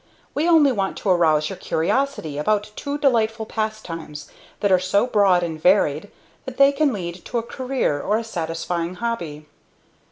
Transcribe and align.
We 0.33 0.49
only 0.49 0.71
want 0.71 0.97
to 0.97 1.11
arouse 1.11 1.51
your 1.51 1.57
curiosity 1.59 2.39
about 2.39 2.71
two 2.75 2.97
delightful 2.97 3.45
pastimes 3.45 4.31
that 4.59 4.71
are 4.71 4.79
so 4.79 5.05
broad 5.05 5.43
and 5.43 5.61
varied 5.61 6.09
that 6.45 6.57
they 6.57 6.71
can 6.71 6.91
lead 6.91 7.23
to 7.25 7.37
a 7.37 7.43
career 7.43 8.01
or 8.01 8.17
a 8.17 8.23
satisfying 8.23 8.95
hobby. 8.95 9.45